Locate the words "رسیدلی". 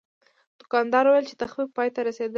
2.07-2.29